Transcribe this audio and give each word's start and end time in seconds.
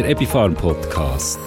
der 0.00 0.08
Epifarm 0.08 0.54
Podcast. 0.54 1.38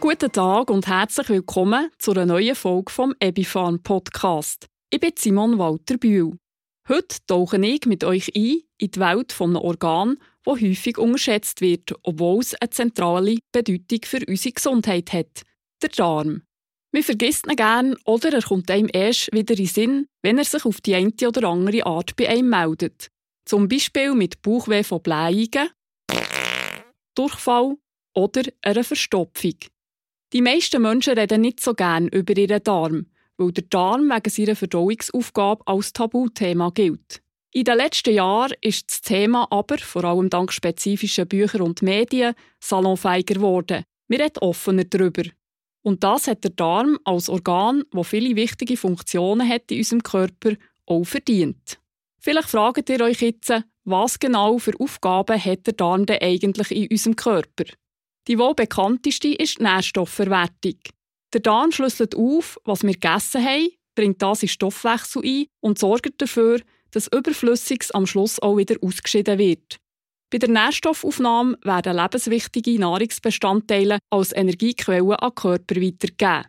Guten 0.00 0.30
Tag 0.30 0.68
und 0.68 0.86
herzlich 0.86 1.30
willkommen 1.30 1.88
zu 1.96 2.10
einer 2.10 2.26
neuen 2.26 2.54
Folge 2.54 2.92
vom 2.92 3.14
Epifarm 3.20 3.82
Podcast. 3.82 4.66
Ich 4.90 5.00
bin 5.00 5.12
Simon 5.16 5.58
Walter 5.58 5.96
Bühl. 5.96 6.36
Heute 6.90 7.16
tauche 7.26 7.56
ich 7.56 7.86
mit 7.86 8.04
euch 8.04 8.32
ein 8.36 8.60
in 8.76 8.90
die 8.90 9.00
Welt 9.00 9.32
von 9.32 9.56
einem 9.56 9.64
Organ, 9.64 10.18
das 10.44 10.60
häufig 10.60 10.98
unterschätzt 10.98 11.62
wird, 11.62 11.94
obwohl 12.02 12.40
es 12.40 12.54
eine 12.56 12.68
zentrale 12.68 13.38
Bedeutung 13.50 14.00
für 14.04 14.20
unsere 14.28 14.52
Gesundheit 14.52 15.10
hat: 15.14 15.44
der 15.82 15.88
Darm. 15.88 16.42
Man 16.92 17.02
vergisst 17.02 17.46
ihn 17.46 17.56
gern 17.56 17.96
oder 18.04 18.30
er 18.30 18.42
kommt 18.42 18.70
einem 18.70 18.90
erst 18.92 19.32
wieder 19.32 19.58
in 19.58 19.64
Sinn, 19.64 20.06
wenn 20.20 20.36
er 20.36 20.44
sich 20.44 20.66
auf 20.66 20.82
die 20.82 20.96
eine 20.96 21.12
oder 21.26 21.48
andere 21.48 21.86
Art 21.86 22.14
bei 22.14 22.28
einem 22.28 22.50
meldet. 22.50 23.08
Zum 23.46 23.68
Beispiel 23.68 24.12
mit 24.14 24.42
Bauchweh 24.42 24.84
von 24.84 25.02
Blähungen, 25.02 25.70
Durchfall 27.14 27.76
oder 28.14 28.42
einer 28.62 28.84
Verstopfung. 28.84 29.54
Die 30.32 30.42
meisten 30.42 30.82
Menschen 30.82 31.18
reden 31.18 31.42
nicht 31.42 31.60
so 31.60 31.74
gern 31.74 32.08
über 32.08 32.36
ihren 32.36 32.62
Darm, 32.62 33.06
weil 33.36 33.52
der 33.52 33.64
Darm 33.64 34.08
wegen 34.08 34.30
seiner 34.30 34.56
Verdauungsaufgabe 34.56 35.66
als 35.66 35.92
Tabuthema 35.92 36.70
gilt. 36.70 37.22
In 37.54 37.64
den 37.64 37.76
letzten 37.76 38.14
Jahren 38.14 38.54
ist 38.62 38.90
das 38.90 39.02
Thema 39.02 39.46
aber, 39.50 39.76
vor 39.76 40.04
allem 40.04 40.30
dank 40.30 40.52
spezifischer 40.52 41.26
Bücher 41.26 41.60
und 41.60 41.82
Medien, 41.82 42.34
salonfeiger 42.60 43.34
geworden. 43.34 43.84
Wir 44.08 44.20
reden 44.20 44.38
offener 44.38 44.84
darüber. 44.84 45.24
Und 45.82 46.02
das 46.02 46.28
hat 46.28 46.44
der 46.44 46.52
Darm 46.52 46.98
als 47.04 47.28
Organ, 47.28 47.84
das 47.90 48.08
viele 48.08 48.36
wichtige 48.36 48.78
Funktionen 48.78 49.46
hat 49.46 49.70
in 49.70 49.78
unserem 49.78 50.02
Körper, 50.02 50.52
auch 50.86 51.04
verdient. 51.04 51.78
Vielleicht 52.24 52.50
fragt 52.50 52.88
ihr 52.88 53.00
euch 53.00 53.20
jetzt, 53.20 53.52
was 53.82 54.20
genau 54.20 54.58
für 54.58 54.78
Aufgaben 54.78 55.44
hat 55.44 55.66
der 55.66 55.74
Darm 55.74 56.06
denn 56.06 56.22
eigentlich 56.22 56.70
in 56.70 56.86
unserem 56.88 57.16
Körper? 57.16 57.64
Die 58.28 58.38
wohl 58.38 58.54
bekannteste 58.54 59.34
ist 59.34 59.58
die 59.58 59.64
Nährstoffverwertung. 59.64 60.78
Der 61.32 61.40
Darm 61.40 61.72
schlüsselt 61.72 62.14
auf, 62.14 62.60
was 62.64 62.84
wir 62.84 62.92
gegessen 62.92 63.44
haben, 63.44 63.70
bringt 63.96 64.22
das 64.22 64.44
in 64.44 64.48
Stoffwechsel 64.48 65.22
ein 65.24 65.46
und 65.60 65.80
sorgt 65.80 66.22
dafür, 66.22 66.60
dass 66.92 67.08
Überflüssiges 67.08 67.90
am 67.90 68.06
Schluss 68.06 68.38
auch 68.40 68.56
wieder 68.56 68.76
ausgeschieden 68.80 69.38
wird. 69.38 69.78
Bei 70.30 70.38
der 70.38 70.48
Nährstoffaufnahme 70.48 71.58
werden 71.64 71.96
lebenswichtige 71.96 72.78
Nahrungsbestandteile 72.78 73.98
als 74.10 74.32
Energiequelle 74.32 75.20
an 75.20 75.30
den 75.30 75.34
Körper 75.34 75.74
weitergegeben. 75.74 76.46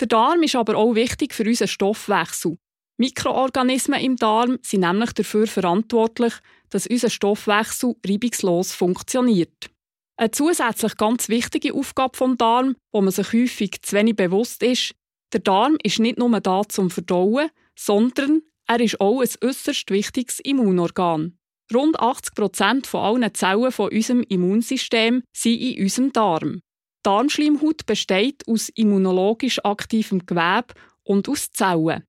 Der 0.00 0.06
Darm 0.06 0.44
ist 0.44 0.54
aber 0.54 0.76
auch 0.76 0.94
wichtig 0.94 1.34
für 1.34 1.44
unseren 1.44 1.66
Stoffwechsel. 1.66 2.56
Mikroorganismen 2.98 4.00
im 4.00 4.16
Darm 4.16 4.58
sind 4.62 4.80
nämlich 4.80 5.12
dafür 5.12 5.46
verantwortlich, 5.46 6.34
dass 6.68 6.88
unser 6.88 7.10
Stoffwechsel 7.10 7.94
reibungslos 8.04 8.72
funktioniert. 8.72 9.70
Eine 10.16 10.32
zusätzlich 10.32 10.96
ganz 10.96 11.28
wichtige 11.28 11.74
Aufgabe 11.74 12.16
vom 12.16 12.36
Darm, 12.36 12.74
wo 12.90 13.00
man 13.00 13.12
sich 13.12 13.32
häufig 13.32 13.82
zu 13.82 13.94
wenig 13.94 14.16
bewusst 14.16 14.64
ist, 14.64 14.96
der 15.32 15.40
Darm 15.40 15.76
ist 15.84 16.00
nicht 16.00 16.18
nur 16.18 16.40
da 16.40 16.62
zum 16.68 16.90
Verdauen, 16.90 17.50
sondern 17.76 18.42
er 18.66 18.80
ist 18.80 19.00
auch 19.00 19.20
ein 19.20 19.28
äußerst 19.42 19.90
wichtiges 19.90 20.40
Immunorgan. 20.40 21.38
Rund 21.72 22.00
80 22.00 22.34
Prozent 22.34 22.86
von 22.88 23.00
allen 23.00 23.34
Zellen 23.34 23.70
von 23.70 23.92
unserem 23.92 24.22
Immunsystem 24.22 25.22
sind 25.32 25.60
in 25.60 25.84
unserem 25.84 26.12
Darm. 26.12 26.54
Die 26.54 27.02
Darmschleimhaut 27.04 27.86
besteht 27.86 28.42
aus 28.48 28.70
immunologisch 28.70 29.64
aktivem 29.64 30.26
Gewebe 30.26 30.74
und 31.04 31.28
aus 31.28 31.52
Zellen. 31.52 32.07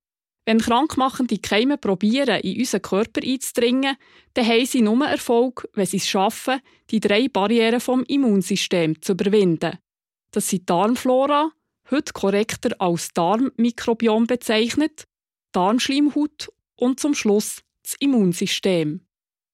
Wenn 0.49 0.57
krankmachende 0.57 1.37
Keime 1.37 1.77
probieren, 1.77 2.41
in 2.41 2.57
unseren 2.57 2.81
Körper 2.81 3.21
einzudringen, 3.23 3.95
dann 4.33 4.47
haben 4.47 4.65
sie 4.65 4.81
nur 4.81 5.05
Erfolg, 5.05 5.69
wenn 5.73 5.85
sie 5.85 5.97
es 5.97 6.09
schaffen, 6.09 6.59
die 6.89 6.99
drei 6.99 7.27
Barrieren 7.27 7.79
vom 7.79 8.03
Immunsystem 8.05 8.99
zu 8.99 9.11
überwinden. 9.11 9.77
Das 10.31 10.49
sind 10.49 10.67
Darmflora, 10.67 11.51
heute 11.91 12.13
korrekter 12.13 12.71
als 12.79 13.13
Darmmikrobiom 13.13 14.25
bezeichnet, 14.25 15.03
Darmschleimhaut 15.51 16.49
und 16.77 16.99
zum 16.99 17.13
Schluss 17.13 17.61
das 17.83 17.93
Immunsystem. 17.99 19.01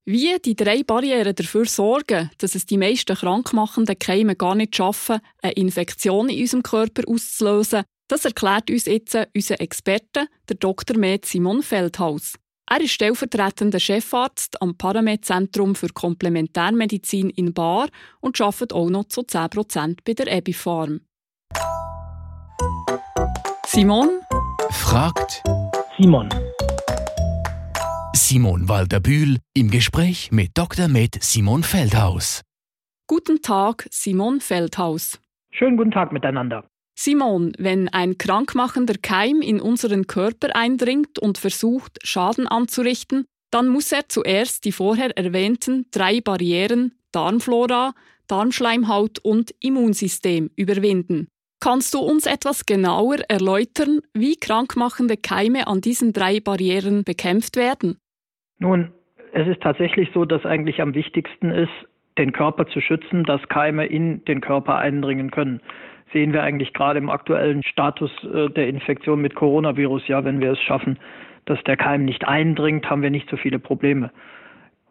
Wie 0.05 0.37
die 0.39 0.55
drei 0.55 0.83
Barrieren 0.83 1.35
dafür 1.35 1.65
sorgen, 1.65 2.31
dass 2.37 2.55
es 2.55 2.67
die 2.67 2.77
meisten 2.77 3.17
krankmachenden 3.17 3.99
Keime 3.99 4.37
gar 4.37 4.55
nicht 4.55 4.77
schaffen, 4.77 5.19
eine 5.41 5.51
Infektion 5.55 6.29
in 6.29 6.39
unserem 6.39 6.63
Körper 6.63 7.03
auszulösen, 7.05 7.83
das 8.07 8.25
erklärt 8.25 8.69
uns 8.69 8.85
jetzt 8.85 9.17
unser 9.35 9.59
Experte, 9.61 10.27
der 10.49 10.57
Dr. 10.57 10.97
Med 10.97 11.25
Simon 11.25 11.63
Feldhaus. 11.63 12.35
Er 12.67 12.81
ist 12.81 12.93
stellvertretender 12.93 13.79
Chefarzt 13.79 14.59
am 14.61 14.75
Paramed-Zentrum 14.75 15.75
für 15.75 15.89
Komplementärmedizin 15.89 17.29
in 17.29 17.53
Bar 17.53 17.89
und 18.21 18.41
arbeitet 18.41 18.73
auch 18.73 18.89
noch 18.89 19.05
zu 19.05 19.21
10% 19.21 19.99
bei 20.03 20.13
der 20.13 20.31
Ebifarm. 20.31 21.01
Simon 23.67 24.09
fragt 24.71 25.43
Simon. 25.97 26.29
Simon 28.15 28.67
Walter-Bühl 28.67 29.37
im 29.53 29.69
Gespräch 29.69 30.31
mit 30.31 30.57
Dr. 30.57 30.87
Med 30.87 31.21
Simon 31.21 31.61
Feldhaus. 31.61 32.41
Guten 33.07 33.43
Tag, 33.43 33.87
Simon 33.91 34.41
Feldhaus. 34.41 35.19
Schönen 35.51 35.77
guten 35.77 35.91
Tag 35.91 36.11
miteinander. 36.11 36.67
Simon, 36.97 37.51
wenn 37.59 37.89
ein 37.89 38.17
krankmachender 38.17 38.95
Keim 39.01 39.41
in 39.41 39.59
unseren 39.59 40.07
Körper 40.07 40.55
eindringt 40.55 41.19
und 41.19 41.37
versucht, 41.37 41.99
Schaden 42.03 42.47
anzurichten, 42.47 43.25
dann 43.51 43.67
muss 43.67 43.91
er 43.91 44.07
zuerst 44.07 44.65
die 44.65 44.71
vorher 44.71 45.17
erwähnten 45.17 45.85
drei 45.91 46.21
Barrieren 46.21 46.93
Darmflora, 47.11 47.93
Darmschleimhaut 48.27 49.19
und 49.19 49.51
Immunsystem 49.61 50.49
überwinden. 50.55 51.27
Kannst 51.61 51.93
du 51.93 51.99
uns 51.99 52.25
etwas 52.25 52.65
genauer 52.65 53.17
erläutern, 53.29 54.01
wie 54.13 54.35
krankmachende 54.35 55.15
Keime 55.17 55.67
an 55.67 55.81
diesen 55.81 56.11
drei 56.11 56.39
Barrieren 56.39 57.03
bekämpft 57.03 57.55
werden? 57.55 57.97
Nun, 58.59 58.91
es 59.33 59.47
ist 59.47 59.61
tatsächlich 59.61 60.09
so, 60.13 60.25
dass 60.25 60.45
eigentlich 60.45 60.81
am 60.81 60.93
wichtigsten 60.93 61.51
ist, 61.51 61.71
den 62.17 62.31
Körper 62.31 62.67
zu 62.67 62.81
schützen, 62.81 63.23
dass 63.23 63.41
Keime 63.49 63.85
in 63.85 64.23
den 64.25 64.41
Körper 64.41 64.77
eindringen 64.77 65.31
können. 65.31 65.61
Sehen 66.13 66.33
wir 66.33 66.43
eigentlich 66.43 66.73
gerade 66.73 66.99
im 66.99 67.09
aktuellen 67.09 67.63
Status 67.63 68.11
äh, 68.23 68.49
der 68.49 68.67
Infektion 68.67 69.21
mit 69.21 69.35
Coronavirus, 69.35 70.07
ja, 70.07 70.23
wenn 70.23 70.39
wir 70.39 70.51
es 70.51 70.61
schaffen, 70.61 70.99
dass 71.45 71.61
der 71.63 71.77
Keim 71.77 72.05
nicht 72.05 72.27
eindringt, 72.27 72.89
haben 72.89 73.01
wir 73.01 73.11
nicht 73.11 73.29
so 73.29 73.37
viele 73.37 73.59
Probleme. 73.59 74.11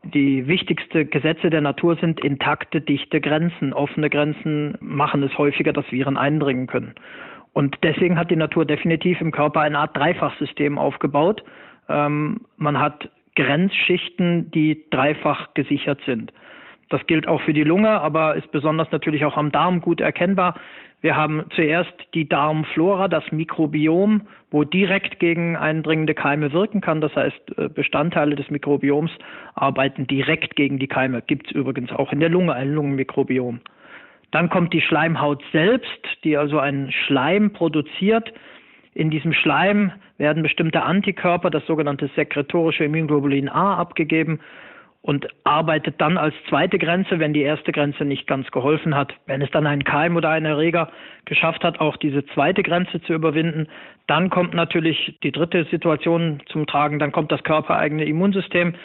Die 0.02 0.46
wichtigsten 0.46 1.08
Gesetze 1.08 1.48
der 1.48 1.62
Natur 1.62 1.96
sind 1.96 2.20
intakte, 2.20 2.80
dichte 2.80 3.20
Grenzen. 3.20 3.72
Offene 3.72 4.10
Grenzen 4.10 4.76
machen 4.80 5.22
es 5.22 5.36
häufiger, 5.38 5.72
dass 5.72 5.90
Viren 5.90 6.18
eindringen 6.18 6.66
können. 6.66 6.94
Und 7.54 7.78
deswegen 7.82 8.18
hat 8.18 8.30
die 8.30 8.36
Natur 8.36 8.66
definitiv 8.66 9.20
im 9.20 9.30
Körper 9.30 9.60
eine 9.60 9.78
Art 9.78 9.96
Dreifachsystem 9.96 10.76
aufgebaut. 10.76 11.42
Ähm, 11.88 12.42
man 12.56 12.78
hat 12.78 13.08
Grenzschichten, 13.36 14.50
die 14.50 14.84
dreifach 14.90 15.54
gesichert 15.54 16.00
sind. 16.04 16.32
Das 16.90 17.04
gilt 17.06 17.26
auch 17.26 17.40
für 17.40 17.54
die 17.54 17.64
Lunge, 17.64 18.00
aber 18.00 18.34
ist 18.34 18.50
besonders 18.52 18.90
natürlich 18.92 19.24
auch 19.24 19.36
am 19.36 19.50
Darm 19.50 19.80
gut 19.80 20.00
erkennbar. 20.00 20.54
Wir 21.04 21.16
haben 21.16 21.44
zuerst 21.54 21.92
die 22.14 22.26
Darmflora, 22.26 23.08
das 23.08 23.30
Mikrobiom, 23.30 24.22
wo 24.50 24.64
direkt 24.64 25.20
gegen 25.20 25.54
eindringende 25.54 26.14
Keime 26.14 26.54
wirken 26.54 26.80
kann. 26.80 27.02
Das 27.02 27.14
heißt, 27.14 27.58
äh, 27.58 27.68
Bestandteile 27.68 28.36
des 28.36 28.50
Mikrobioms 28.50 29.10
arbeiten 29.54 30.06
direkt 30.06 30.56
gegen 30.56 30.78
die 30.78 30.86
Keime. 30.86 31.20
Gibt 31.20 31.48
es 31.48 31.52
übrigens 31.52 31.92
auch 31.92 32.10
in 32.10 32.20
der 32.20 32.30
Lunge 32.30 32.54
ein 32.54 32.72
Lungenmikrobiom. 32.72 33.60
Dann 34.30 34.48
kommt 34.48 34.72
die 34.72 34.80
Schleimhaut 34.80 35.44
selbst, 35.52 36.00
die 36.24 36.38
also 36.38 36.58
einen 36.58 36.90
Schleim 36.90 37.52
produziert, 37.52 38.32
in 38.94 39.10
diesem 39.10 39.34
Schleim 39.34 39.92
werden 40.16 40.42
bestimmte 40.42 40.84
Antikörper, 40.84 41.50
das 41.50 41.66
sogenannte 41.66 42.08
sekretorische 42.16 42.84
Immunglobulin 42.84 43.50
A, 43.50 43.76
abgegeben 43.76 44.40
und 45.04 45.28
arbeitet 45.44 46.00
dann 46.00 46.16
als 46.16 46.34
zweite 46.48 46.78
Grenze, 46.78 47.18
wenn 47.18 47.34
die 47.34 47.42
erste 47.42 47.72
Grenze 47.72 48.06
nicht 48.06 48.26
ganz 48.26 48.50
geholfen 48.50 48.96
hat. 48.96 49.12
Wenn 49.26 49.42
es 49.42 49.50
dann 49.50 49.66
ein 49.66 49.84
Keim 49.84 50.16
oder 50.16 50.30
ein 50.30 50.46
Erreger 50.46 50.88
geschafft 51.26 51.62
hat, 51.62 51.78
auch 51.78 51.98
diese 51.98 52.24
zweite 52.28 52.62
Grenze 52.62 53.02
zu 53.02 53.12
überwinden, 53.12 53.68
dann 54.06 54.30
kommt 54.30 54.54
natürlich 54.54 55.18
die 55.22 55.30
dritte 55.30 55.66
Situation 55.70 56.40
zum 56.46 56.66
Tragen, 56.66 56.98
dann 56.98 57.12
kommt 57.12 57.30
das 57.30 57.42
körpereigene 57.42 58.06
Immunsystem 58.06 58.76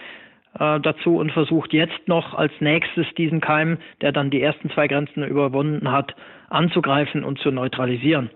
äh, 0.59 0.81
dazu 0.81 1.15
und 1.15 1.31
versucht 1.31 1.71
jetzt 1.71 2.05
noch 2.09 2.33
als 2.33 2.51
nächstes 2.59 3.07
diesen 3.17 3.39
Keim, 3.39 3.77
der 4.01 4.11
dann 4.11 4.29
die 4.29 4.41
ersten 4.41 4.69
zwei 4.71 4.89
Grenzen 4.89 5.23
überwunden 5.23 5.89
hat, 5.89 6.13
anzugreifen 6.49 7.23
und 7.23 7.39
zu 7.39 7.49
neutralisieren 7.49 8.29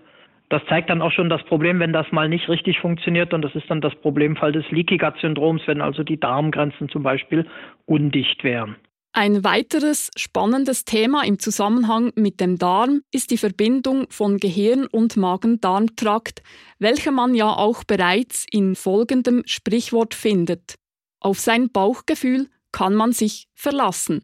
das 0.54 0.62
zeigt 0.68 0.88
dann 0.88 1.02
auch 1.02 1.10
schon 1.10 1.28
das 1.28 1.42
Problem, 1.46 1.80
wenn 1.80 1.92
das 1.92 2.06
mal 2.12 2.28
nicht 2.28 2.48
richtig 2.48 2.78
funktioniert. 2.78 3.34
Und 3.34 3.42
das 3.42 3.56
ist 3.56 3.68
dann 3.68 3.80
das 3.80 3.92
Problemfall 3.96 4.52
des 4.52 4.64
Leaky 4.70 4.98
Gut 4.98 5.14
Syndroms, 5.20 5.62
wenn 5.66 5.80
also 5.80 6.04
die 6.04 6.20
Darmgrenzen 6.20 6.88
zum 6.90 7.02
Beispiel 7.02 7.44
undicht 7.86 8.44
wären. 8.44 8.76
Ein 9.12 9.42
weiteres 9.42 10.12
spannendes 10.16 10.84
Thema 10.84 11.24
im 11.24 11.40
Zusammenhang 11.40 12.12
mit 12.14 12.40
dem 12.40 12.56
Darm 12.56 13.00
ist 13.10 13.32
die 13.32 13.36
Verbindung 13.36 14.06
von 14.10 14.36
Gehirn 14.36 14.86
und 14.86 15.16
Magen-Darm-Trakt, 15.16 16.42
welche 16.78 17.10
man 17.10 17.34
ja 17.34 17.48
auch 17.48 17.82
bereits 17.82 18.46
in 18.52 18.76
folgendem 18.76 19.42
Sprichwort 19.46 20.14
findet. 20.14 20.76
Auf 21.18 21.40
sein 21.40 21.72
Bauchgefühl 21.72 22.46
kann 22.70 22.94
man 22.94 23.10
sich 23.10 23.48
verlassen. 23.56 24.22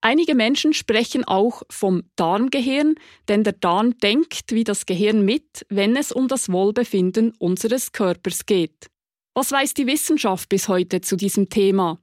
Einige 0.00 0.36
Menschen 0.36 0.74
sprechen 0.74 1.24
auch 1.26 1.62
vom 1.70 2.02
Darmgehirn, 2.14 2.94
denn 3.28 3.42
der 3.42 3.54
Darm 3.54 3.98
denkt 3.98 4.52
wie 4.52 4.62
das 4.62 4.86
Gehirn 4.86 5.24
mit, 5.24 5.66
wenn 5.70 5.96
es 5.96 6.12
um 6.12 6.28
das 6.28 6.52
Wohlbefinden 6.52 7.32
unseres 7.40 7.90
Körpers 7.90 8.46
geht. 8.46 8.90
Was 9.34 9.52
weiß 9.52 9.74
die 9.74 9.86
Wissenschaft 9.86 10.48
bis 10.48 10.68
heute 10.68 11.00
zu 11.00 11.16
diesem 11.16 11.48
Thema? 11.48 11.98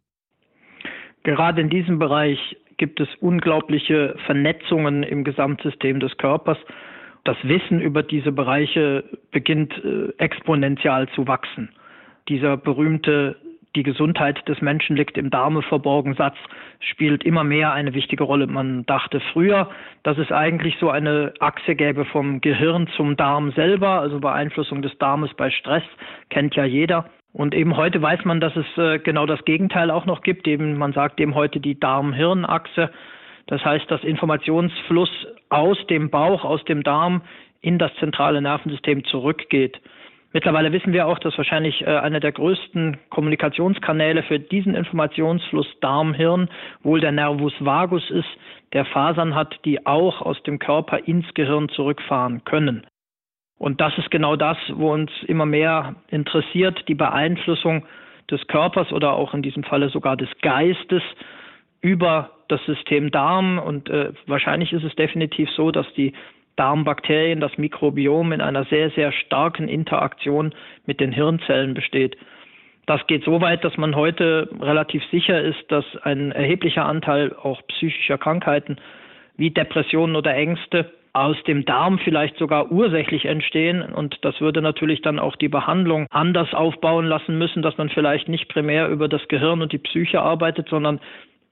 Gerade 1.24 1.62
in 1.62 1.70
diesem 1.70 1.98
Bereich 1.98 2.40
gibt 2.78 3.00
es 3.00 3.08
unglaubliche 3.22 4.16
Vernetzungen 4.26 5.04
im 5.04 5.24
Gesamtsystem 5.24 6.00
des 6.02 6.16
Körpers. 6.18 6.58
Das 7.24 7.38
Wissen 7.44 7.82
über 7.82 8.04
diese 8.04 8.32
Bereiche 8.32 9.06
beginnt 9.32 9.74
äh, 9.84 10.14
exponentiell 10.18 11.08
zu 11.16 11.28
wachsen. 11.28 11.70
Dieser 12.28 12.58
berühmte 12.58 13.38
die 13.76 13.84
Gesundheit 13.84 14.48
des 14.48 14.62
Menschen 14.62 14.96
liegt 14.96 15.18
im 15.18 15.30
Darme 15.30 15.62
verborgen 15.62 16.16
Satz 16.16 16.36
spielt 16.80 17.24
immer 17.24 17.44
mehr 17.44 17.74
eine 17.74 17.94
wichtige 17.94 18.24
Rolle. 18.24 18.48
Man 18.48 18.86
dachte 18.86 19.20
früher, 19.34 19.70
dass 20.04 20.18
es 20.18 20.32
eigentlich 20.32 20.78
so 20.80 20.90
eine 20.90 21.34
Achse 21.40 21.76
gäbe 21.76 22.06
vom 22.06 22.42
Gehirn 22.42 22.88
zum 22.96 23.18
Darm 23.18 23.52
selber, 23.52 24.00
also 24.00 24.20
Beeinflussung 24.20 24.82
des 24.82 24.98
Darmes 24.98 25.34
bei 25.36 25.50
Stress, 25.50 25.84
kennt 26.30 26.56
ja 26.56 26.66
jeder. 26.66 27.10
Und 27.34 27.54
eben 27.54 27.76
heute 27.76 28.02
weiß 28.02 28.24
man, 28.24 28.40
dass 28.40 28.56
es 28.56 28.66
äh, 28.78 29.00
genau 29.00 29.26
das 29.26 29.44
Gegenteil 29.44 29.92
auch 29.92 30.06
noch 30.06 30.22
gibt. 30.22 30.48
Eben, 30.48 30.78
man 30.78 30.94
sagt 30.94 31.20
eben 31.20 31.36
heute 31.36 31.60
die 31.60 31.78
Darm-Hirn-Achse. 31.78 32.92
Das 33.48 33.64
heißt, 33.64 33.92
dass 33.92 34.04
Informationsfluss 34.04 35.10
aus 35.50 35.78
dem 35.88 36.10
Bauch, 36.10 36.46
aus 36.46 36.64
dem 36.64 36.82
Darm 36.84 37.22
in 37.60 37.78
das 37.78 37.94
zentrale 38.00 38.42
Nervensystem 38.42 39.04
zurückgeht. 39.04 39.82
Mittlerweile 40.36 40.74
wissen 40.74 40.92
wir 40.92 41.08
auch, 41.08 41.18
dass 41.20 41.38
wahrscheinlich 41.38 41.82
äh, 41.82 41.86
einer 41.86 42.20
der 42.20 42.34
größten 42.34 42.98
Kommunikationskanäle 43.10 44.22
für 44.24 44.38
diesen 44.38 44.76
Informationsfluss 44.76 45.66
Darm-Hirn 45.80 46.50
wohl 46.84 47.00
der 47.00 47.14
Nervus 47.14 47.54
vagus 47.62 48.12
ist, 48.12 48.28
der 48.74 48.84
Fasern 48.84 49.34
hat, 49.34 49.58
die 49.64 49.86
auch 49.86 50.22
aus 50.22 50.44
dem 50.44 50.60
Körper 50.60 51.08
ins 51.08 51.26
Gehirn 51.36 51.70
zurückfahren 51.70 52.44
können. 52.44 52.86
Und 53.58 53.80
das 53.80 53.98
ist 53.98 54.12
genau 54.12 54.36
das, 54.36 54.58
wo 54.74 54.92
uns 54.92 55.10
immer 55.26 55.46
mehr 55.46 55.96
interessiert, 56.10 56.84
die 56.90 56.96
Beeinflussung 56.96 57.86
des 58.30 58.46
Körpers 58.48 58.92
oder 58.92 59.14
auch 59.14 59.34
in 59.34 59.42
diesem 59.42 59.64
Falle 59.64 59.88
sogar 59.88 60.18
des 60.18 60.28
Geistes 60.42 61.02
über 61.80 62.32
das 62.50 62.60
System 62.66 63.10
Darm. 63.10 63.58
Und 63.58 63.90
äh, 63.90 64.12
wahrscheinlich 64.28 64.74
ist 64.74 64.84
es 64.84 64.96
definitiv 64.96 65.50
so, 65.52 65.72
dass 65.72 65.88
die 65.94 66.12
Darmbakterien, 66.56 67.40
das 67.40 67.58
Mikrobiom 67.58 68.32
in 68.32 68.42
einer 68.42 68.66
sehr, 68.66 68.90
sehr 68.92 69.12
starken 69.12 69.68
Interaktion 69.68 70.54
mit 70.86 71.00
den 71.00 71.12
Hirnzellen 71.12 71.74
besteht. 71.74 72.18
Das 72.86 73.06
geht 73.08 73.24
so 73.24 73.42
weit, 73.42 73.64
dass 73.64 73.78
man 73.78 73.96
heute 73.96 74.50
relativ 74.62 75.04
sicher 75.10 75.42
ist, 75.42 75.64
dass 75.70 75.86
ein 76.04 76.32
erheblicher 76.32 76.86
Anteil 76.86 77.34
auch 77.34 77.62
psychischer 77.68 78.18
Krankheiten 78.18 78.78
wie 79.38 79.50
Depressionen 79.50 80.16
oder 80.16 80.36
Ängste 80.36 80.92
aus 81.14 81.38
dem 81.48 81.64
Darm 81.66 81.98
vielleicht 82.00 82.38
sogar 82.38 82.72
ursächlich 82.72 83.26
entstehen. 83.26 83.82
Und 83.82 84.18
das 84.22 84.40
würde 84.42 84.62
natürlich 84.62 85.02
dann 85.02 85.18
auch 85.18 85.36
die 85.38 85.48
Behandlung 85.48 86.08
anders 86.12 86.54
aufbauen 86.54 87.06
lassen 87.06 87.38
müssen, 87.38 87.62
dass 87.62 87.78
man 87.78 87.90
vielleicht 87.90 88.28
nicht 88.28 88.50
primär 88.50 88.90
über 88.90 89.08
das 89.08 89.28
Gehirn 89.30 89.62
und 89.62 89.72
die 89.72 89.78
Psyche 89.78 90.22
arbeitet, 90.22 90.68
sondern 90.70 91.00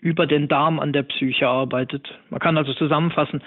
über 0.01 0.27
den 0.27 0.49
Darm 0.49 0.79
an 0.79 0.91
der 0.91 1.03
Psyche 1.03 1.47
arbeitet. 1.47 2.13
Man 2.29 2.41
kann 2.41 2.57
also 2.57 2.73
zusammenfassen, 2.73 3.41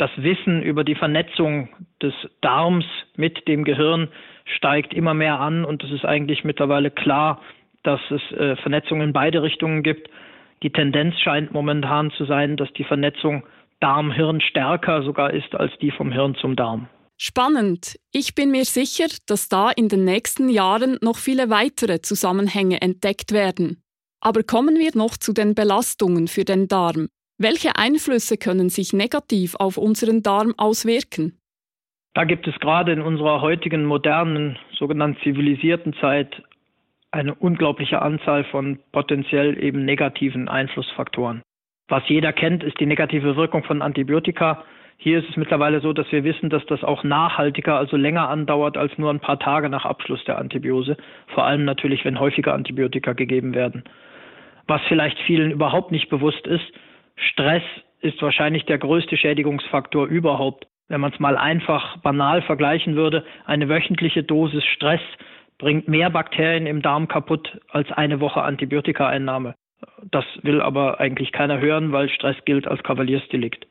das 0.00 0.10
Wissen 0.16 0.62
über 0.62 0.82
die 0.82 0.94
Vernetzung 0.94 1.68
des 2.00 2.14
Darms 2.40 2.86
mit 3.16 3.46
dem 3.46 3.64
Gehirn 3.64 4.08
steigt 4.56 4.94
immer 4.94 5.12
mehr 5.12 5.38
an 5.38 5.64
und 5.64 5.84
es 5.84 5.90
ist 5.92 6.04
eigentlich 6.04 6.42
mittlerweile 6.42 6.90
klar, 6.90 7.40
dass 7.82 8.00
es 8.10 8.36
äh, 8.36 8.56
Vernetzungen 8.56 9.08
in 9.08 9.12
beide 9.12 9.42
Richtungen 9.42 9.82
gibt. 9.82 10.08
Die 10.62 10.70
Tendenz 10.70 11.18
scheint 11.20 11.52
momentan 11.52 12.10
zu 12.12 12.24
sein, 12.24 12.56
dass 12.56 12.72
die 12.72 12.84
Vernetzung 12.84 13.42
Darm-Hirn 13.80 14.40
stärker 14.40 15.02
sogar 15.02 15.32
ist 15.32 15.54
als 15.54 15.72
die 15.80 15.90
vom 15.90 16.12
Hirn 16.12 16.34
zum 16.34 16.56
Darm. 16.56 16.88
Spannend. 17.16 17.96
Ich 18.12 18.34
bin 18.34 18.50
mir 18.50 18.64
sicher, 18.64 19.06
dass 19.26 19.48
da 19.48 19.70
in 19.70 19.88
den 19.88 20.04
nächsten 20.04 20.48
Jahren 20.48 20.98
noch 21.02 21.16
viele 21.18 21.50
weitere 21.50 22.00
Zusammenhänge 22.00 22.80
entdeckt 22.80 23.32
werden. 23.32 23.82
Aber 24.20 24.42
kommen 24.42 24.78
wir 24.78 24.90
noch 24.94 25.18
zu 25.18 25.32
den 25.34 25.54
Belastungen 25.54 26.28
für 26.28 26.44
den 26.44 26.68
Darm. 26.68 27.08
Welche 27.42 27.76
Einflüsse 27.76 28.36
können 28.36 28.68
sich 28.68 28.92
negativ 28.92 29.54
auf 29.58 29.78
unseren 29.78 30.22
Darm 30.22 30.52
auswirken? 30.58 31.38
Da 32.12 32.24
gibt 32.24 32.46
es 32.46 32.54
gerade 32.60 32.92
in 32.92 33.00
unserer 33.00 33.40
heutigen 33.40 33.86
modernen, 33.86 34.58
sogenannten 34.78 35.18
zivilisierten 35.22 35.94
Zeit 36.02 36.42
eine 37.12 37.34
unglaubliche 37.34 38.02
Anzahl 38.02 38.44
von 38.44 38.78
potenziell 38.92 39.58
eben 39.58 39.86
negativen 39.86 40.50
Einflussfaktoren. 40.50 41.40
Was 41.88 42.06
jeder 42.08 42.34
kennt, 42.34 42.62
ist 42.62 42.78
die 42.78 42.84
negative 42.84 43.36
Wirkung 43.36 43.64
von 43.64 43.80
Antibiotika. 43.80 44.62
Hier 44.98 45.20
ist 45.20 45.30
es 45.30 45.38
mittlerweile 45.38 45.80
so, 45.80 45.94
dass 45.94 46.12
wir 46.12 46.24
wissen, 46.24 46.50
dass 46.50 46.66
das 46.66 46.84
auch 46.84 47.04
nachhaltiger, 47.04 47.78
also 47.78 47.96
länger 47.96 48.28
andauert 48.28 48.76
als 48.76 48.98
nur 48.98 49.08
ein 49.08 49.20
paar 49.20 49.38
Tage 49.38 49.70
nach 49.70 49.86
Abschluss 49.86 50.22
der 50.24 50.36
Antibiose. 50.36 50.98
Vor 51.28 51.44
allem 51.44 51.64
natürlich, 51.64 52.04
wenn 52.04 52.20
häufiger 52.20 52.52
Antibiotika 52.52 53.14
gegeben 53.14 53.54
werden. 53.54 53.84
Was 54.66 54.82
vielleicht 54.88 55.18
vielen 55.20 55.50
überhaupt 55.50 55.90
nicht 55.90 56.10
bewusst 56.10 56.46
ist, 56.46 56.70
Stress 57.20 57.62
ist 58.00 58.20
wahrscheinlich 58.22 58.64
der 58.64 58.78
größte 58.78 59.16
Schädigungsfaktor 59.16 60.06
überhaupt. 60.06 60.66
Wenn 60.88 61.00
man 61.00 61.12
es 61.12 61.20
mal 61.20 61.36
einfach 61.36 61.98
banal 61.98 62.42
vergleichen 62.42 62.96
würde, 62.96 63.24
eine 63.44 63.68
wöchentliche 63.68 64.22
Dosis 64.22 64.64
Stress 64.64 65.00
bringt 65.58 65.86
mehr 65.86 66.10
Bakterien 66.10 66.66
im 66.66 66.82
Darm 66.82 67.06
kaputt 67.06 67.60
als 67.68 67.92
eine 67.92 68.20
Woche 68.20 68.42
Antibiotikaeinnahme. 68.42 69.54
Das 70.10 70.24
will 70.42 70.60
aber 70.62 70.98
eigentlich 70.98 71.32
keiner 71.32 71.60
hören, 71.60 71.92
weil 71.92 72.08
Stress 72.08 72.36
gilt 72.44 72.66
als 72.66 72.82
Kavaliersdelikt. 72.82 73.66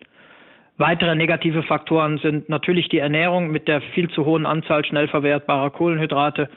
Weitere 0.77 1.15
negative 1.15 1.63
Faktoren 1.63 2.19
sind 2.19 2.47
natürlich 2.47 2.87
die 2.87 2.99
Ernährung 2.99 3.51
mit 3.51 3.67
der 3.67 3.81
viel 3.81 4.09
zu 4.11 4.25
hohen 4.25 4.45
Anzahl 4.45 4.85
schnell 4.85 5.09
verwertbarer 5.09 5.71
Kohlenhydrate, 5.71 6.49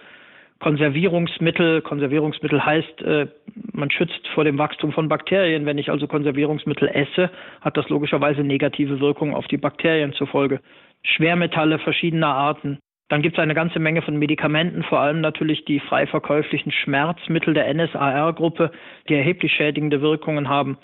Konservierungsmittel. 0.62 1.82
Konservierungsmittel 1.82 2.64
heißt, 2.64 3.03
äh, 3.03 3.26
man 3.73 3.91
schützt 3.91 4.26
vor 4.32 4.44
dem 4.44 4.59
Wachstum 4.59 4.93
von 4.93 5.09
Bakterien. 5.09 5.67
Wenn 5.67 5.76
ich 5.76 5.91
also 5.91 6.06
Konservierungsmittel 6.06 6.88
esse, 6.88 7.31
hat 7.61 7.76
das 7.76 7.88
logischerweise 7.88 8.44
negative 8.44 9.00
Wirkungen 9.00 9.35
auf 9.35 9.49
die 9.49 9.56
Bakterien 9.56 10.12
zur 10.12 10.29
Folge. 10.29 10.61
Schwermetalle 11.03 11.81
verschiedener 11.81 12.29
Arten, 12.29 12.79
dann 13.09 13.23
gibt 13.23 13.37
es 13.37 13.43
eine 13.43 13.55
ganze 13.55 13.81
Menge 13.81 14.03
von 14.03 14.17
Medikamenten, 14.17 14.85
vor 14.85 15.00
allem 15.00 15.20
natürlich 15.20 15.64
die 15.64 15.81
frei 15.81 16.06
verkäuflichen 16.06 16.70
Schmerzmittel 16.70 17.55
der 17.55 17.69
NSAR-Gruppe, 17.75 18.70
die 19.08 19.15
erheblich 19.15 19.53
schädigende 19.53 20.00
Wirkungen 20.00 20.49
haben. 20.49 20.79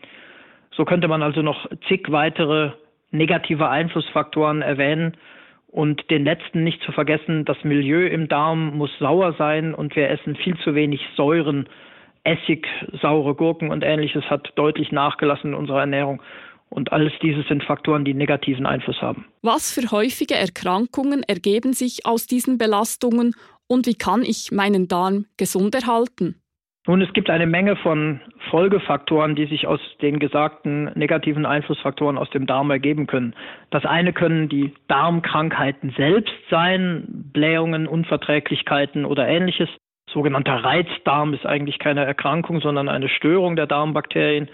So 0.72 0.84
könnte 0.84 1.06
man 1.06 1.22
also 1.22 1.40
noch 1.40 1.70
zig 1.86 2.10
weitere 2.10 2.72
negative 3.12 3.68
Einflussfaktoren 3.68 4.60
erwähnen. 4.60 5.16
Und 5.70 6.10
den 6.10 6.24
letzten 6.24 6.64
nicht 6.64 6.82
zu 6.82 6.92
vergessen, 6.92 7.44
das 7.44 7.62
Milieu 7.62 8.06
im 8.06 8.28
Darm 8.28 8.76
muss 8.76 8.90
sauer 8.98 9.34
sein 9.36 9.74
und 9.74 9.94
wir 9.96 10.08
essen 10.08 10.34
viel 10.34 10.56
zu 10.58 10.74
wenig 10.74 11.00
Säuren. 11.14 11.68
Essig, 12.24 12.66
saure 13.00 13.34
Gurken 13.34 13.70
und 13.70 13.84
ähnliches 13.84 14.24
hat 14.24 14.50
deutlich 14.56 14.92
nachgelassen 14.92 15.52
in 15.52 15.54
unserer 15.54 15.80
Ernährung. 15.80 16.22
Und 16.70 16.92
alles 16.92 17.12
diese 17.22 17.42
sind 17.44 17.64
Faktoren, 17.64 18.04
die 18.04 18.14
negativen 18.14 18.66
Einfluss 18.66 19.00
haben. 19.00 19.26
Was 19.42 19.72
für 19.72 19.90
häufige 19.90 20.34
Erkrankungen 20.34 21.22
ergeben 21.22 21.72
sich 21.72 22.04
aus 22.04 22.26
diesen 22.26 22.58
Belastungen 22.58 23.34
und 23.66 23.86
wie 23.86 23.94
kann 23.94 24.22
ich 24.22 24.50
meinen 24.52 24.88
Darm 24.88 25.26
gesund 25.36 25.74
erhalten? 25.74 26.40
Nun, 26.88 27.02
es 27.02 27.12
gibt 27.12 27.28
eine 27.28 27.46
Menge 27.46 27.76
von 27.76 28.22
Folgefaktoren, 28.48 29.34
die 29.34 29.44
sich 29.44 29.66
aus 29.66 29.78
den 30.00 30.18
gesagten 30.18 30.90
negativen 30.94 31.44
Einflussfaktoren 31.44 32.16
aus 32.16 32.30
dem 32.30 32.46
Darm 32.46 32.70
ergeben 32.70 33.06
können. 33.06 33.34
Das 33.68 33.84
eine 33.84 34.14
können 34.14 34.48
die 34.48 34.72
Darmkrankheiten 34.88 35.92
selbst 35.98 36.32
sein, 36.48 37.04
Blähungen, 37.34 37.86
Unverträglichkeiten 37.86 39.04
oder 39.04 39.28
ähnliches. 39.28 39.68
Sogenannter 40.10 40.64
Reizdarm 40.64 41.34
ist 41.34 41.44
eigentlich 41.44 41.78
keine 41.78 42.06
Erkrankung, 42.06 42.62
sondern 42.62 42.88
eine 42.88 43.10
Störung 43.10 43.54
der 43.54 43.66
Darmbakterien. 43.66 44.48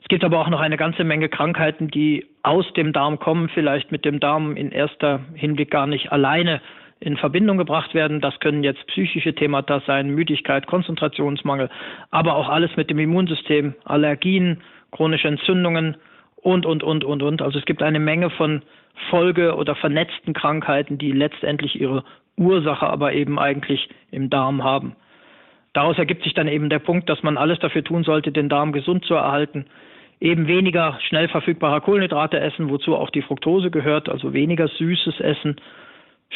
Es 0.00 0.08
gibt 0.08 0.24
aber 0.24 0.40
auch 0.40 0.48
noch 0.48 0.60
eine 0.60 0.78
ganze 0.78 1.04
Menge 1.04 1.28
Krankheiten, 1.28 1.88
die 1.88 2.24
aus 2.42 2.64
dem 2.72 2.94
Darm 2.94 3.18
kommen, 3.18 3.50
vielleicht 3.50 3.92
mit 3.92 4.06
dem 4.06 4.20
Darm 4.20 4.56
in 4.56 4.72
erster 4.72 5.20
Hinblick 5.34 5.70
gar 5.70 5.86
nicht 5.86 6.10
alleine 6.12 6.62
in 7.04 7.18
Verbindung 7.18 7.58
gebracht 7.58 7.94
werden. 7.94 8.20
Das 8.20 8.40
können 8.40 8.64
jetzt 8.64 8.86
psychische 8.86 9.34
Themata 9.34 9.82
sein, 9.86 10.10
Müdigkeit, 10.10 10.66
Konzentrationsmangel, 10.66 11.68
aber 12.10 12.34
auch 12.34 12.48
alles 12.48 12.74
mit 12.76 12.88
dem 12.88 12.98
Immunsystem, 12.98 13.74
Allergien, 13.84 14.62
chronische 14.90 15.28
Entzündungen 15.28 15.96
und, 16.36 16.64
und, 16.64 16.82
und, 16.82 17.04
und, 17.04 17.22
und. 17.22 17.42
Also 17.42 17.58
es 17.58 17.66
gibt 17.66 17.82
eine 17.82 18.00
Menge 18.00 18.30
von 18.30 18.62
Folge- 19.10 19.54
oder 19.54 19.74
vernetzten 19.74 20.32
Krankheiten, 20.32 20.96
die 20.96 21.12
letztendlich 21.12 21.78
ihre 21.78 22.04
Ursache 22.38 22.86
aber 22.86 23.12
eben 23.12 23.38
eigentlich 23.38 23.88
im 24.10 24.30
Darm 24.30 24.64
haben. 24.64 24.96
Daraus 25.74 25.98
ergibt 25.98 26.22
sich 26.22 26.34
dann 26.34 26.48
eben 26.48 26.70
der 26.70 26.78
Punkt, 26.78 27.10
dass 27.10 27.22
man 27.22 27.36
alles 27.36 27.58
dafür 27.58 27.84
tun 27.84 28.04
sollte, 28.04 28.32
den 28.32 28.48
Darm 28.48 28.72
gesund 28.72 29.04
zu 29.04 29.14
erhalten, 29.14 29.66
eben 30.20 30.46
weniger 30.46 30.98
schnell 31.06 31.28
verfügbarer 31.28 31.80
Kohlenhydrate 31.80 32.40
essen, 32.40 32.70
wozu 32.70 32.96
auch 32.96 33.10
die 33.10 33.22
Fructose 33.22 33.70
gehört, 33.70 34.08
also 34.08 34.32
weniger 34.32 34.68
süßes 34.68 35.20
Essen, 35.20 35.56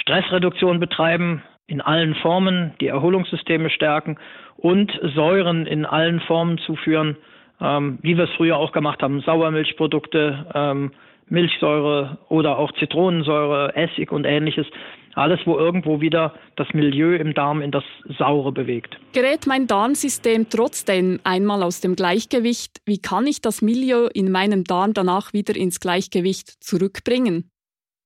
Stressreduktion 0.00 0.80
betreiben 0.80 1.42
in 1.66 1.80
allen 1.80 2.14
Formen, 2.16 2.72
die 2.80 2.86
Erholungssysteme 2.86 3.70
stärken 3.70 4.18
und 4.56 4.90
Säuren 5.14 5.66
in 5.66 5.84
allen 5.84 6.20
Formen 6.20 6.58
zuführen, 6.58 7.16
ähm, 7.60 7.98
wie 8.02 8.16
wir 8.16 8.24
es 8.24 8.30
früher 8.36 8.56
auch 8.56 8.72
gemacht 8.72 9.02
haben, 9.02 9.20
Sauermilchprodukte, 9.20 10.46
ähm, 10.54 10.92
Milchsäure 11.28 12.18
oder 12.28 12.58
auch 12.58 12.72
Zitronensäure, 12.72 13.76
Essig 13.76 14.10
und 14.10 14.24
ähnliches. 14.24 14.66
Alles, 15.14 15.40
wo 15.46 15.58
irgendwo 15.58 16.00
wieder 16.00 16.34
das 16.56 16.68
Milieu 16.72 17.16
im 17.16 17.34
Darm 17.34 17.60
in 17.60 17.70
das 17.70 17.82
Saure 18.18 18.52
bewegt. 18.52 18.98
Gerät 19.12 19.46
mein 19.46 19.66
Darmsystem 19.66 20.48
trotzdem 20.48 21.18
einmal 21.24 21.62
aus 21.62 21.80
dem 21.80 21.96
Gleichgewicht, 21.96 22.78
wie 22.86 22.98
kann 22.98 23.26
ich 23.26 23.42
das 23.42 23.60
Milieu 23.60 24.06
in 24.06 24.30
meinem 24.30 24.64
Darm 24.64 24.94
danach 24.94 25.32
wieder 25.32 25.56
ins 25.56 25.80
Gleichgewicht 25.80 26.62
zurückbringen? 26.62 27.50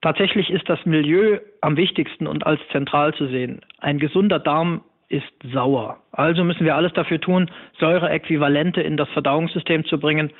Tatsächlich 0.02 0.50
ist 0.50 0.68
das 0.68 0.84
Milieu 0.84 1.38
am 1.60 1.76
wichtigsten 1.76 2.26
und 2.26 2.44
als 2.44 2.60
zentral 2.72 3.14
zu 3.14 3.28
sehen. 3.28 3.60
Ein 3.78 3.98
gesunder 3.98 4.40
Darm 4.40 4.82
ist 5.08 5.32
sauer. 5.52 5.98
Also 6.10 6.42
müssen 6.42 6.64
wir 6.64 6.74
alles 6.74 6.92
dafür 6.92 7.20
tun, 7.20 7.50
Säureäquivalente 7.78 8.80
in 8.80 8.96
das 8.96 9.08
Verdauungssystem 9.10 9.84
zu 9.84 10.00
bringen. 10.00 10.32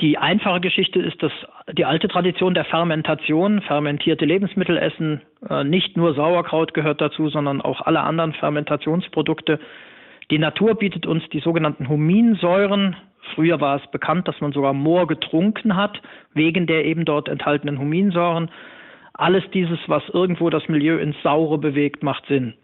Die 0.00 0.16
einfache 0.16 0.60
Geschichte 0.60 0.98
ist, 0.98 1.22
dass 1.22 1.32
die 1.72 1.84
alte 1.84 2.08
Tradition 2.08 2.54
der 2.54 2.64
Fermentation, 2.64 3.60
fermentierte 3.60 4.24
Lebensmittel 4.24 4.78
essen, 4.78 5.20
äh, 5.48 5.62
nicht 5.62 5.96
nur 5.96 6.14
Sauerkraut 6.14 6.72
gehört 6.72 7.00
dazu, 7.00 7.28
sondern 7.28 7.60
auch 7.60 7.82
alle 7.82 8.00
anderen 8.00 8.32
Fermentationsprodukte. 8.32 9.60
Die 10.30 10.38
Natur 10.38 10.74
bietet 10.76 11.04
uns 11.04 11.22
die 11.28 11.40
sogenannten 11.40 11.88
Huminsäuren. 11.88 12.96
Früher 13.34 13.60
war 13.60 13.76
es 13.76 13.90
bekannt, 13.90 14.26
dass 14.26 14.40
man 14.40 14.52
sogar 14.52 14.72
Moor 14.72 15.06
getrunken 15.06 15.76
hat, 15.76 16.00
wegen 16.32 16.66
der 16.66 16.86
eben 16.86 17.04
dort 17.04 17.28
enthaltenen 17.28 17.78
Huminsäuren. 17.78 18.50
Alles 19.14 19.44
dieses, 19.52 19.78
was 19.86 20.02
irgendwo 20.08 20.50
das 20.50 20.68
Milieu 20.68 20.98
ins 20.98 21.20
Saure 21.22 21.58
bewegt, 21.58 22.02
macht 22.02 22.26
Sinn. 22.26 22.54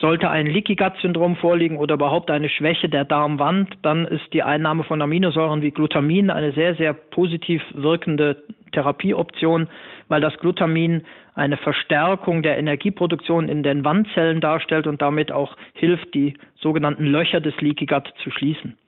Sollte 0.00 0.30
ein 0.30 0.46
Leaky 0.46 0.76
Gut 0.76 0.94
Syndrom 1.02 1.36
vorliegen 1.36 1.76
oder 1.76 1.94
überhaupt 1.94 2.30
eine 2.30 2.48
Schwäche 2.48 2.88
der 2.88 3.04
Darmwand, 3.04 3.76
dann 3.82 4.06
ist 4.06 4.32
die 4.32 4.42
Einnahme 4.42 4.82
von 4.84 5.02
Aminosäuren 5.02 5.60
wie 5.60 5.72
Glutamin 5.72 6.30
eine 6.30 6.52
sehr, 6.52 6.74
sehr 6.76 6.94
positiv 6.94 7.62
wirkende 7.74 8.42
Therapieoption, 8.72 9.68
weil 10.08 10.22
das 10.22 10.38
Glutamin 10.38 11.02
eine 11.34 11.58
Verstärkung 11.58 12.42
der 12.42 12.56
Energieproduktion 12.56 13.50
in 13.50 13.62
den 13.62 13.84
Wandzellen 13.84 14.40
darstellt 14.40 14.86
und 14.86 15.02
damit 15.02 15.32
auch 15.32 15.54
hilft, 15.74 16.14
die 16.14 16.34
sogenannten 16.58 17.04
Löcher 17.04 17.40
des 17.40 17.60
Leaky 17.60 17.84
Gut 17.84 18.10
zu 18.24 18.30
schließen. 18.30 18.78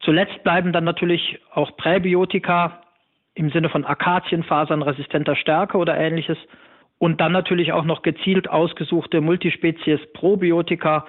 Zuletzt 0.00 0.44
bleiben 0.44 0.72
dann 0.72 0.84
natürlich 0.84 1.40
auch 1.52 1.76
Präbiotika 1.76 2.83
im 3.34 3.50
Sinne 3.50 3.68
von 3.68 3.84
Akazienfasern 3.84 4.82
resistenter 4.82 5.36
Stärke 5.36 5.78
oder 5.78 5.96
ähnliches 5.96 6.38
und 6.98 7.20
dann 7.20 7.32
natürlich 7.32 7.72
auch 7.72 7.84
noch 7.84 8.02
gezielt 8.02 8.48
ausgesuchte 8.48 9.20
Multispezies 9.20 10.00
Probiotika, 10.12 11.06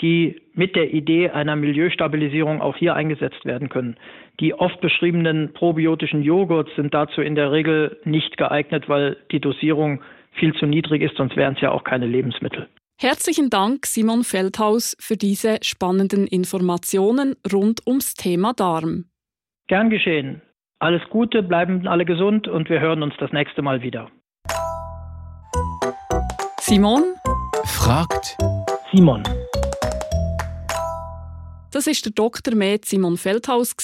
die 0.00 0.40
mit 0.54 0.76
der 0.76 0.92
Idee 0.92 1.30
einer 1.30 1.56
Milieustabilisierung 1.56 2.60
auch 2.60 2.76
hier 2.76 2.94
eingesetzt 2.94 3.44
werden 3.44 3.68
können. 3.68 3.96
Die 4.40 4.54
oft 4.54 4.80
beschriebenen 4.80 5.52
probiotischen 5.52 6.22
Joghurts 6.22 6.70
sind 6.76 6.94
dazu 6.94 7.20
in 7.20 7.34
der 7.34 7.50
Regel 7.50 7.98
nicht 8.04 8.36
geeignet, 8.36 8.88
weil 8.88 9.16
die 9.32 9.40
Dosierung 9.40 10.02
viel 10.32 10.54
zu 10.54 10.66
niedrig 10.66 11.02
ist, 11.02 11.16
sonst 11.16 11.36
wären 11.36 11.54
es 11.54 11.60
ja 11.60 11.72
auch 11.72 11.84
keine 11.84 12.06
Lebensmittel. 12.06 12.68
Herzlichen 13.00 13.50
Dank, 13.50 13.86
Simon 13.86 14.24
Feldhaus, 14.24 14.96
für 15.00 15.16
diese 15.16 15.58
spannenden 15.62 16.26
Informationen 16.26 17.36
rund 17.52 17.86
ums 17.86 18.14
Thema 18.14 18.52
Darm. 18.54 19.04
Gern 19.68 19.90
geschehen. 19.90 20.42
Alles 20.80 21.02
Gute, 21.10 21.42
bleiben 21.42 21.88
alle 21.88 22.04
gesund 22.04 22.46
und 22.46 22.70
wir 22.70 22.78
hören 22.78 23.02
uns 23.02 23.14
das 23.18 23.32
nächste 23.32 23.62
Mal 23.62 23.82
wieder. 23.82 24.12
Simon 26.60 27.02
fragt 27.64 28.36
Simon. 28.92 29.24
Das 31.72 31.88
ist 31.88 32.04
der 32.04 32.12
Dr. 32.12 32.54
Med 32.54 32.84
Simon 32.84 33.16
Feldhaus, 33.16 33.74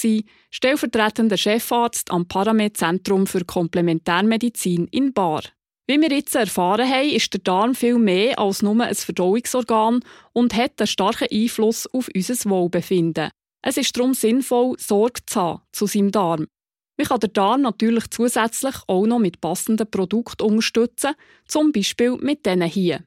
stellvertretender 0.49 1.35
Chefarzt 1.35 2.11
am 2.11 2.29
Paramed 2.29 2.77
Zentrum 2.77 3.27
für 3.27 3.43
Komplementärmedizin 3.43 4.87
in 4.87 5.13
Bar. 5.13 5.41
Wie 5.87 5.99
wir 5.99 6.09
jetzt 6.09 6.33
erfahren 6.33 6.89
haben, 6.89 7.09
ist 7.09 7.33
der 7.33 7.41
Darm 7.41 7.75
viel 7.75 7.99
mehr 7.99 8.39
als 8.39 8.61
nur 8.61 8.81
ein 8.81 8.95
Verdauungsorgan 8.95 9.99
und 10.31 10.55
hat 10.55 10.79
einen 10.79 10.87
starken 10.87 11.27
Einfluss 11.29 11.87
auf 11.93 12.07
unser 12.15 12.49
Wohlbefinden. 12.49 13.31
Es 13.61 13.75
ist 13.75 13.97
darum 13.97 14.13
sinnvoll, 14.13 14.75
Sorge 14.77 15.19
zu 15.25 15.41
haben 15.41 15.61
zu 15.73 15.87
seinem 15.87 16.11
Darm. 16.11 16.47
Man 16.97 17.07
kann 17.07 17.19
den 17.19 17.33
Darm 17.33 17.61
natürlich 17.61 18.09
zusätzlich 18.09 18.75
auch 18.87 19.05
noch 19.05 19.19
mit 19.19 19.41
passenden 19.41 19.89
Produkten 19.89 20.43
unterstützen, 20.43 21.15
zum 21.47 21.71
Beispiel 21.71 22.17
mit 22.17 22.45
diesen 22.45 22.61
hier. 22.63 23.03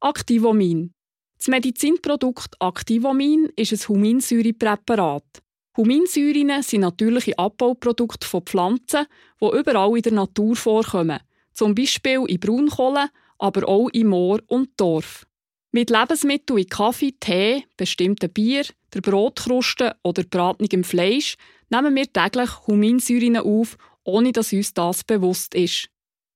Activomin. 0.00 0.92
Das 1.38 1.48
Medizinprodukt 1.48 2.54
Activomin 2.60 3.50
ist 3.56 3.72
ein 3.72 3.88
Huminsäurepräparat. 3.88 5.42
Huminsäuren 5.76 6.62
sind 6.62 6.80
natürliche 6.80 7.38
Abbauprodukte 7.38 8.26
von 8.26 8.42
Pflanzen, 8.42 9.06
die 9.40 9.58
überall 9.58 9.96
in 9.96 10.02
der 10.02 10.12
Natur 10.12 10.56
vorkommen, 10.56 11.20
zum 11.52 11.74
Beispiel 11.74 12.24
in 12.26 12.40
Braunkohle, 12.40 13.10
aber 13.38 13.68
auch 13.68 13.90
in 13.90 14.06
Moor 14.06 14.40
und 14.46 14.70
Dorf. 14.78 15.26
Mit 15.72 15.90
Lebensmitteln 15.90 16.56
wie 16.56 16.64
Kaffee, 16.64 17.12
Tee, 17.20 17.64
bestimmten 17.76 18.32
Bier, 18.32 18.64
der 18.94 19.02
Brotkruste 19.02 19.94
oder 20.02 20.22
bratenigem 20.22 20.84
Fleisch 20.84 21.36
nehmen 21.70 21.94
wir 21.94 22.12
täglich 22.12 22.50
Huminsäuren 22.66 23.36
auf, 23.38 23.76
ohne 24.04 24.32
dass 24.32 24.52
uns 24.52 24.74
das 24.74 25.04
bewusst 25.04 25.54
ist. 25.54 25.88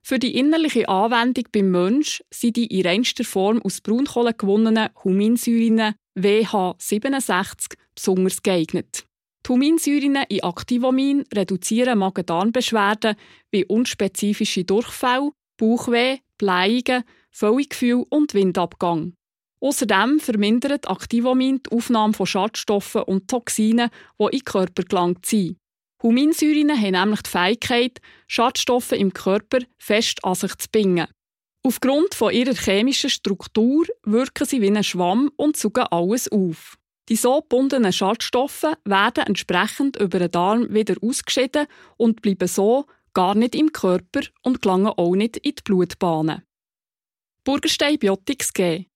Für 0.02 0.18
die 0.18 0.36
innerliche 0.36 0.88
Anwendung 0.88 1.44
beim 1.52 1.70
Mensch 1.70 2.22
sind 2.30 2.56
die 2.56 2.66
in 2.66 2.86
reinster 2.86 3.24
Form 3.24 3.60
aus 3.62 3.80
Braunkohle 3.80 4.34
gewonnenen 4.34 4.88
Huminsäuren 5.04 5.94
WH67 6.16 7.74
besonders 7.94 8.42
geeignet. 8.42 9.04
Die 9.46 9.52
Huminsäuren 9.52 10.16
in 10.28 10.42
Activomin 10.42 11.24
reduzieren 11.34 11.98
Magen-Darm-Beschwerden 11.98 13.16
wie 13.50 13.64
unspezifische 13.64 14.64
Durchfälle, 14.64 15.30
Bauchweh, 15.56 16.18
Blähungen, 16.38 17.04
Völlegefühl 17.30 18.04
und 18.08 18.34
Windabgang. 18.34 19.14
Außerdem 19.60 20.20
vermindert 20.20 20.88
Activomin 20.88 21.62
die 21.62 21.76
Aufnahme 21.76 22.14
von 22.14 22.26
Schadstoffen 22.26 23.02
und 23.02 23.28
Toxinen, 23.28 23.90
die 24.18 24.24
in 24.24 24.30
den 24.30 24.44
Körper 24.44 24.82
gelangt 24.84 25.26
sind. 25.26 25.56
Huminsäuren 26.02 26.70
haben 26.70 26.92
nämlich 26.92 27.22
die 27.22 27.30
Fähigkeit, 27.30 28.00
Schadstoffe 28.26 28.92
im 28.92 29.12
Körper 29.12 29.58
fest 29.78 30.24
an 30.24 30.34
sich 30.34 30.56
zu 30.56 30.68
binden. 30.72 31.08
Aufgrund 31.62 32.14
von 32.14 32.32
ihrer 32.32 32.54
chemischen 32.54 33.10
Struktur 33.10 33.84
wirken 34.04 34.46
sie 34.46 34.62
wie 34.62 34.70
ein 34.70 34.82
Schwamm 34.82 35.30
und 35.36 35.58
saugen 35.58 35.84
alles 35.90 36.32
auf. 36.32 36.78
Die 37.10 37.16
so 37.16 37.42
gebundenen 37.42 37.92
Schadstoffe 37.92 38.66
werden 38.84 39.26
entsprechend 39.26 39.96
über 39.96 40.20
den 40.20 40.30
Darm 40.30 40.72
wieder 40.72 40.94
ausgeschieden 41.02 41.66
und 41.98 42.22
bleiben 42.22 42.48
so 42.48 42.86
gar 43.12 43.34
nicht 43.34 43.54
im 43.54 43.72
Körper 43.72 44.20
und 44.42 44.62
gelangen 44.62 44.94
auch 44.96 45.14
nicht 45.14 45.36
in 45.36 45.54
die 45.54 45.62
Blutbahnen. 45.62 46.42
Burgerstein 47.44 47.98
Biotics 47.98 48.52
G 48.52 48.89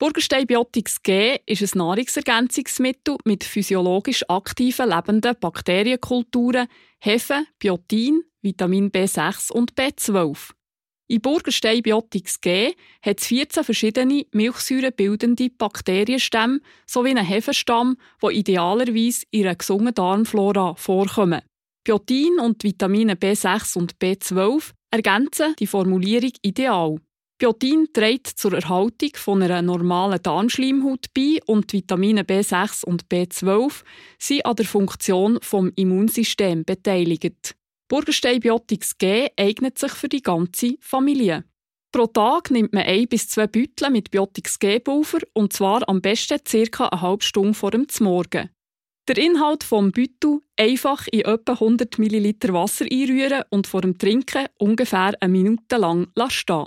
Burgerstein 0.00 0.46
Biotics 0.46 1.02
G 1.02 1.40
ist 1.44 1.74
ein 1.74 1.78
Nahrungsergänzungsmittel 1.78 3.18
mit 3.26 3.44
physiologisch 3.44 4.24
aktiven 4.30 4.88
lebenden 4.88 5.34
Bakterienkulturen, 5.38 6.68
Hefe, 7.00 7.44
Biotin, 7.58 8.22
Vitamin 8.40 8.90
B6 8.90 9.52
und 9.52 9.74
B12. 9.74 10.52
In 11.08 11.20
Burgerstein 11.20 11.82
Biotics 11.82 12.40
G 12.40 12.74
hat 13.02 13.20
es 13.20 13.26
14 13.26 13.62
verschiedene 13.62 14.24
milchsäurebildende 14.32 15.50
Bakterienstämme 15.50 16.60
sowie 16.86 17.10
einen 17.10 17.26
Hefestamm, 17.26 17.98
die 18.22 18.38
idealerweise 18.38 19.26
in 19.30 19.44
einer 19.44 19.56
gesunden 19.56 19.92
Darmflora 19.92 20.76
vorkommen. 20.76 21.42
Biotin 21.84 22.38
und 22.40 22.64
Vitamine 22.64 23.16
B6 23.16 23.76
und 23.76 23.96
B12 23.98 24.70
ergänzen 24.90 25.54
die 25.58 25.66
Formulierung 25.66 26.32
ideal. 26.40 26.96
Biotin 27.40 27.88
trägt 27.94 28.26
zur 28.26 28.52
Erhaltung 28.52 29.12
von 29.14 29.42
einer 29.42 29.62
normalen 29.62 30.22
Darmschleimhaut 30.22 31.06
bei 31.14 31.38
und 31.46 31.72
Vitamine 31.72 32.22
B6 32.22 32.84
und 32.84 33.06
B12 33.06 33.82
sind 34.18 34.44
an 34.44 34.56
der 34.56 34.66
Funktion 34.66 35.38
vom 35.40 35.72
Immunsystem 35.74 36.64
beteiligt. 36.66 37.56
Burgerstein 37.88 38.40
Biotics 38.40 38.98
G 38.98 39.30
eignet 39.38 39.78
sich 39.78 39.92
für 39.92 40.10
die 40.10 40.20
ganze 40.20 40.74
Familie. 40.80 41.44
Pro 41.92 42.08
Tag 42.08 42.50
nimmt 42.50 42.74
man 42.74 42.82
ein 42.82 43.08
bis 43.08 43.30
zwei 43.30 43.46
Beutel 43.46 43.88
mit 43.88 44.10
Biotics 44.10 44.58
G-Pulver 44.58 45.20
und 45.32 45.54
zwar 45.54 45.88
am 45.88 46.02
besten 46.02 46.40
ca. 46.44 46.88
eine 46.88 47.00
halbe 47.00 47.24
Stunde 47.24 47.54
vor 47.54 47.70
dem 47.70 47.86
Morgen. 48.00 48.50
Der 49.08 49.16
Inhalt 49.16 49.64
vom 49.64 49.92
Beutel 49.92 50.40
einfach 50.58 51.06
in 51.10 51.22
etwa 51.22 51.52
100 51.54 51.98
ml 51.98 52.52
Wasser 52.52 52.84
einrühren 52.84 53.44
und 53.48 53.66
vor 53.66 53.80
dem 53.80 53.96
Trinken 53.96 54.46
ungefähr 54.58 55.14
eine 55.20 55.32
Minute 55.32 55.78
lang 55.78 56.12
stehen. 56.28 56.66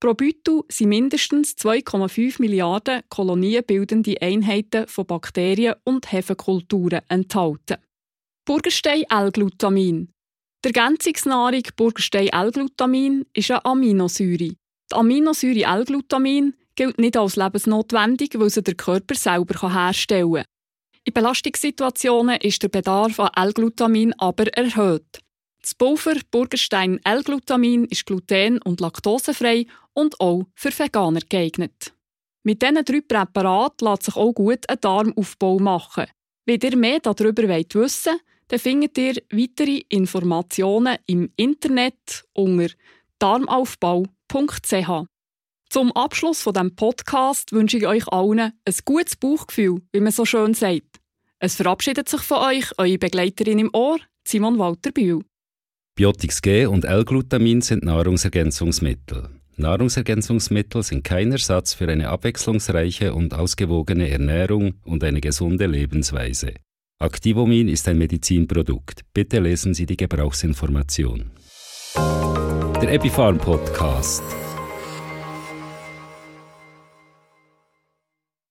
Pro 0.00 0.14
Beutel 0.14 0.62
sind 0.68 0.90
mindestens 0.90 1.56
2,5 1.56 2.40
Milliarden 2.40 3.02
kolonienbildende 3.08 4.14
Einheiten 4.20 4.86
von 4.86 5.06
Bakterien 5.06 5.74
und 5.82 6.12
Hefekulturen 6.12 7.00
enthalten. 7.08 7.78
Burgenstein-L-Glutamin. 8.44 10.12
Die 10.64 10.68
Ergänzungsnahrung 10.68 11.62
Burgenstein-L-Glutamin 11.76 13.26
ist 13.32 13.50
eine 13.50 13.64
Aminosäure. 13.64 14.36
Die 14.38 14.56
Aminosäure 14.92 15.64
L-Glutamin 15.64 16.54
gilt 16.76 16.98
nicht 16.98 17.16
als 17.16 17.34
lebensnotwendig, 17.34 18.38
weil 18.38 18.50
sie 18.50 18.62
der 18.62 18.74
Körper 18.74 19.16
selber 19.16 19.72
herstellen 19.72 20.32
kann. 20.34 20.44
In 21.02 21.12
Belastungssituationen 21.12 22.38
ist 22.40 22.62
der 22.62 22.68
Bedarf 22.68 23.18
an 23.18 23.30
L-Glutamin 23.34 24.14
aber 24.16 24.46
erhöht. 24.56 25.20
Das 25.68 25.74
Pulver 25.74 26.14
Burgerstein 26.30 26.98
L-Glutamin 27.04 27.84
ist 27.84 28.06
gluten- 28.06 28.58
und 28.62 28.80
laktosefrei 28.80 29.66
und 29.92 30.18
auch 30.18 30.46
für 30.54 30.70
Veganer 30.70 31.20
geeignet. 31.28 31.92
Mit 32.42 32.62
diesen 32.62 32.82
drei 32.82 33.02
Präparaten 33.02 33.86
lässt 33.86 34.04
sich 34.04 34.16
auch 34.16 34.32
gut 34.32 34.66
ein 34.66 34.80
Darmaufbau 34.80 35.58
machen. 35.58 36.06
Wenn 36.46 36.60
ihr 36.62 36.74
mehr 36.74 37.00
darüber 37.00 37.42
wissen 37.42 37.80
wollt, 37.80 38.06
dann 38.48 38.58
findet 38.58 38.96
ihr 38.96 39.16
weitere 39.30 39.82
Informationen 39.90 40.96
im 41.04 41.30
Internet 41.36 42.24
unter 42.32 42.72
darmaufbau.ch. 43.18 45.06
Zum 45.68 45.92
Abschluss 45.92 46.40
von 46.40 46.54
dem 46.54 46.76
Podcast 46.76 47.52
wünsche 47.52 47.76
ich 47.76 47.86
euch 47.86 48.08
allen 48.08 48.40
ein 48.40 48.74
gutes 48.86 49.16
Bauchgefühl, 49.16 49.82
wie 49.92 50.00
man 50.00 50.12
so 50.12 50.24
schön 50.24 50.54
sagt. 50.54 50.98
Es 51.40 51.56
verabschiedet 51.56 52.08
sich 52.08 52.22
von 52.22 52.38
euch 52.38 52.70
eure 52.78 52.96
Begleiterin 52.96 53.58
im 53.58 53.70
Ohr, 53.74 53.98
Simon 54.26 54.58
Walter 54.58 54.92
Bühl. 54.92 55.22
Biotix 55.98 56.42
G 56.42 56.64
und 56.66 56.84
L-Glutamin 56.84 57.60
sind 57.60 57.82
Nahrungsergänzungsmittel. 57.82 59.30
Nahrungsergänzungsmittel 59.56 60.84
sind 60.84 61.02
kein 61.02 61.32
Ersatz 61.32 61.74
für 61.74 61.88
eine 61.88 62.10
abwechslungsreiche 62.10 63.12
und 63.12 63.34
ausgewogene 63.34 64.08
Ernährung 64.08 64.74
und 64.84 65.02
eine 65.02 65.20
gesunde 65.20 65.66
Lebensweise. 65.66 66.54
Activomin 67.00 67.66
ist 67.66 67.88
ein 67.88 67.98
Medizinprodukt. 67.98 69.00
Bitte 69.12 69.40
lesen 69.40 69.74
Sie 69.74 69.86
die 69.86 69.96
Gebrauchsinformation. 69.96 71.32
Der 71.96 72.92
Epipharm 72.92 73.38
Podcast. 73.38 74.22